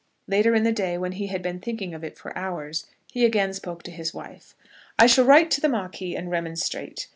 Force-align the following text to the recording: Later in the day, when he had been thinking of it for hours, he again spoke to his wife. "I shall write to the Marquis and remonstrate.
Later 0.27 0.55
in 0.55 0.63
the 0.63 0.71
day, 0.71 0.97
when 0.97 1.11
he 1.11 1.27
had 1.27 1.43
been 1.43 1.59
thinking 1.59 1.93
of 1.93 2.03
it 2.03 2.17
for 2.17 2.35
hours, 2.35 2.87
he 3.11 3.23
again 3.23 3.53
spoke 3.53 3.83
to 3.83 3.91
his 3.91 4.15
wife. 4.15 4.55
"I 4.97 5.05
shall 5.05 5.25
write 5.25 5.51
to 5.51 5.61
the 5.61 5.69
Marquis 5.69 6.15
and 6.15 6.31
remonstrate. 6.31 7.07